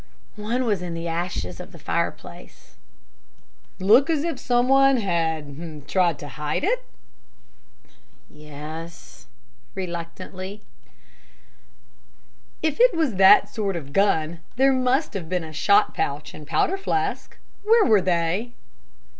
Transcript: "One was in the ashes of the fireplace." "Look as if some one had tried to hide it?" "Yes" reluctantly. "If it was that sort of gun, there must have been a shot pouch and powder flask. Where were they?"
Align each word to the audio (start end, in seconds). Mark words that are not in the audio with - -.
"One 0.35 0.65
was 0.65 0.81
in 0.81 0.95
the 0.95 1.07
ashes 1.07 1.59
of 1.59 1.71
the 1.71 1.77
fireplace." 1.77 2.75
"Look 3.77 4.09
as 4.09 4.23
if 4.23 4.39
some 4.39 4.67
one 4.67 4.97
had 4.97 5.87
tried 5.87 6.17
to 6.17 6.27
hide 6.27 6.63
it?" 6.63 6.83
"Yes" 8.27 9.27
reluctantly. 9.75 10.63
"If 12.63 12.79
it 12.79 12.95
was 12.95 13.17
that 13.17 13.47
sort 13.47 13.75
of 13.75 13.93
gun, 13.93 14.39
there 14.55 14.73
must 14.73 15.13
have 15.13 15.29
been 15.29 15.43
a 15.43 15.53
shot 15.53 15.93
pouch 15.93 16.33
and 16.33 16.47
powder 16.47 16.77
flask. 16.79 17.37
Where 17.63 17.85
were 17.85 18.01
they?" 18.01 18.53